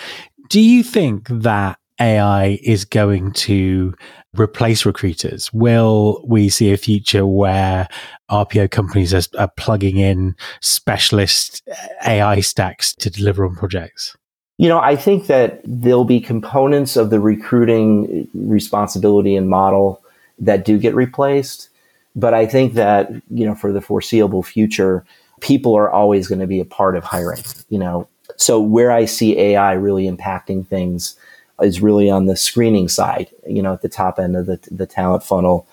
do 0.48 0.60
you 0.60 0.82
think 0.82 1.28
that 1.28 1.78
AI 2.00 2.58
is 2.62 2.84
going 2.84 3.32
to 3.32 3.94
replace 4.40 4.84
recruiters? 4.84 5.52
Will 5.52 6.22
we 6.24 6.48
see 6.48 6.72
a 6.72 6.76
future 6.76 7.26
where 7.26 7.88
RPO 8.30 8.70
companies 8.70 9.14
are, 9.14 9.22
are 9.38 9.50
plugging 9.56 9.98
in 9.98 10.36
specialist 10.60 11.66
AI 12.06 12.40
stacks 12.40 12.94
to 12.96 13.10
deliver 13.10 13.44
on 13.44 13.54
projects? 13.54 14.16
You 14.58 14.68
know, 14.68 14.78
I 14.78 14.96
think 14.96 15.26
that 15.26 15.60
there'll 15.64 16.04
be 16.04 16.20
components 16.20 16.96
of 16.96 17.10
the 17.10 17.20
recruiting 17.20 18.26
responsibility 18.34 19.36
and 19.36 19.50
model 19.50 20.02
that 20.38 20.64
do 20.64 20.78
get 20.78 20.94
replaced. 20.94 21.68
But 22.14 22.32
I 22.32 22.46
think 22.46 22.72
that, 22.74 23.10
you 23.30 23.46
know, 23.46 23.54
for 23.54 23.72
the 23.72 23.82
foreseeable 23.82 24.42
future, 24.42 25.04
people 25.40 25.76
are 25.76 25.90
always 25.90 26.28
going 26.28 26.38
to 26.38 26.46
be 26.46 26.60
a 26.60 26.64
part 26.64 26.96
of 26.96 27.04
hiring, 27.04 27.42
you 27.68 27.78
know. 27.78 28.08
So 28.36 28.60
where 28.60 28.90
I 28.90 29.04
see 29.04 29.38
AI 29.38 29.72
really 29.72 30.10
impacting 30.10 30.66
things 30.66 31.16
is 31.62 31.80
really 31.80 32.10
on 32.10 32.26
the 32.26 32.36
screening 32.36 32.88
side, 32.88 33.30
you 33.46 33.62
know, 33.62 33.72
at 33.72 33.82
the 33.82 33.88
top 33.88 34.18
end 34.18 34.36
of 34.36 34.46
the, 34.46 34.58
the 34.70 34.86
talent 34.86 35.22
funnel, 35.22 35.66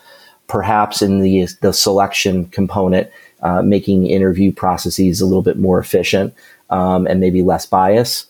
perhaps 0.46 1.02
in 1.02 1.20
the, 1.20 1.46
the 1.60 1.72
selection 1.72 2.46
component, 2.46 3.10
uh, 3.42 3.62
making 3.62 4.06
interview 4.06 4.52
processes 4.52 5.20
a 5.20 5.26
little 5.26 5.42
bit 5.42 5.58
more 5.58 5.78
efficient 5.78 6.34
um, 6.70 7.06
and 7.06 7.20
maybe 7.20 7.42
less 7.42 7.66
bias. 7.66 8.26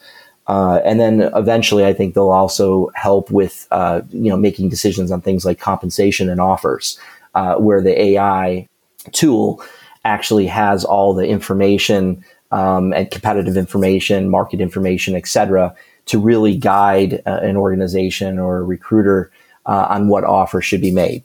Uh, 0.47 0.81
and 0.85 1.01
then 1.01 1.23
eventually, 1.35 1.87
I 1.87 1.95
think 1.95 2.15
they'll 2.15 2.31
also 2.31 2.91
help 2.95 3.31
with 3.31 3.67
uh, 3.71 4.03
you 4.11 4.29
know 4.29 4.37
making 4.37 4.69
decisions 4.69 5.11
on 5.11 5.23
things 5.23 5.45
like 5.45 5.59
compensation 5.59 6.29
and 6.29 6.41
offers, 6.41 6.99
uh, 7.35 7.55
where 7.55 7.81
the 7.81 7.99
AI 7.99 8.69
tool 9.13 9.63
actually 10.05 10.47
has 10.47 10.85
all 10.85 11.15
the 11.15 11.27
information 11.27 12.23
um, 12.51 12.93
and 12.93 13.11
competitive 13.11 13.57
information, 13.57 14.29
market 14.29 14.61
information, 14.61 15.15
et 15.17 15.27
cetera, 15.27 15.75
to 16.07 16.19
really 16.19 16.57
guide 16.57 17.23
uh, 17.27 17.41
an 17.43 17.57
organization 17.57 18.39
or 18.39 18.59
a 18.59 18.63
recruiter 18.63 19.31
uh, 19.67 19.87
on 19.89 20.09
what 20.09 20.25
offer 20.25 20.61
should 20.61 20.81
be 20.81 20.91
made. 20.91 21.25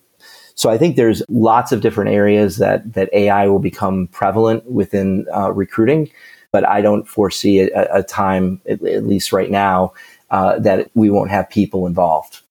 So 0.55 0.69
I 0.69 0.77
think 0.77 0.97
there's 0.97 1.23
lots 1.29 1.71
of 1.71 1.81
different 1.81 2.11
areas 2.11 2.57
that 2.57 2.93
that 2.93 3.09
AI 3.13 3.47
will 3.47 3.59
become 3.59 4.07
prevalent 4.07 4.69
within 4.69 5.25
uh, 5.33 5.53
recruiting, 5.53 6.09
but 6.51 6.67
I 6.67 6.81
don't 6.81 7.07
foresee 7.07 7.61
a, 7.61 7.87
a 7.95 8.03
time, 8.03 8.61
at, 8.67 8.83
at, 8.83 9.05
least 9.05 9.31
right 9.31 9.49
now, 9.49 9.93
uh, 10.31 10.59
that 10.59 10.91
we 10.95 11.09
won't 11.09 11.29
have 11.29 11.49
people 11.49 11.87
involved. 11.87 12.41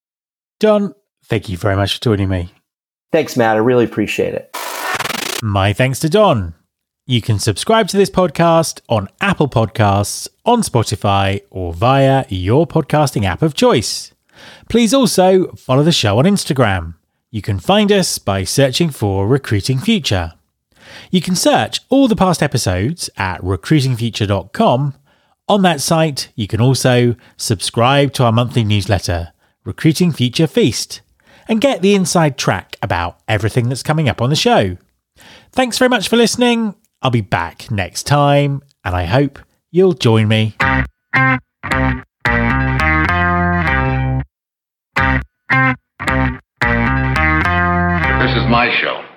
Don, 0.58 0.94
thank 1.24 1.50
you 1.50 1.58
very 1.58 1.76
much 1.76 1.96
for 1.96 2.00
joining 2.00 2.30
me. 2.30 2.50
Thanks, 3.12 3.36
Matt. 3.36 3.56
I 3.56 3.60
really 3.60 3.84
appreciate 3.84 4.34
it. 4.34 4.56
My 5.42 5.72
thanks 5.74 6.00
to 6.00 6.08
Don. 6.08 6.54
You 7.10 7.22
can 7.22 7.38
subscribe 7.38 7.88
to 7.88 7.96
this 7.96 8.10
podcast 8.10 8.82
on 8.86 9.08
Apple 9.18 9.48
Podcasts, 9.48 10.28
on 10.44 10.60
Spotify, 10.60 11.40
or 11.48 11.72
via 11.72 12.26
your 12.28 12.66
podcasting 12.66 13.24
app 13.24 13.40
of 13.40 13.54
choice. 13.54 14.12
Please 14.68 14.92
also 14.92 15.46
follow 15.52 15.82
the 15.82 15.90
show 15.90 16.18
on 16.18 16.26
Instagram. 16.26 16.96
You 17.30 17.40
can 17.40 17.60
find 17.60 17.90
us 17.90 18.18
by 18.18 18.44
searching 18.44 18.90
for 18.90 19.26
Recruiting 19.26 19.78
Future. 19.78 20.34
You 21.10 21.22
can 21.22 21.34
search 21.34 21.80
all 21.88 22.08
the 22.08 22.14
past 22.14 22.42
episodes 22.42 23.08
at 23.16 23.40
recruitingfuture.com. 23.40 24.94
On 25.48 25.62
that 25.62 25.80
site, 25.80 26.28
you 26.34 26.46
can 26.46 26.60
also 26.60 27.16
subscribe 27.38 28.12
to 28.12 28.24
our 28.24 28.32
monthly 28.32 28.64
newsletter, 28.64 29.32
Recruiting 29.64 30.12
Future 30.12 30.46
Feast, 30.46 31.00
and 31.48 31.62
get 31.62 31.80
the 31.80 31.94
inside 31.94 32.36
track 32.36 32.76
about 32.82 33.18
everything 33.26 33.70
that's 33.70 33.82
coming 33.82 34.10
up 34.10 34.20
on 34.20 34.28
the 34.28 34.36
show. 34.36 34.76
Thanks 35.52 35.78
very 35.78 35.88
much 35.88 36.06
for 36.06 36.16
listening. 36.16 36.74
I'll 37.00 37.12
be 37.12 37.20
back 37.20 37.70
next 37.70 38.04
time, 38.04 38.60
and 38.84 38.94
I 38.94 39.04
hope 39.04 39.38
you'll 39.70 39.92
join 39.92 40.26
me. 40.26 40.56
This 48.18 48.36
is 48.36 48.48
my 48.50 48.76
show. 48.80 49.07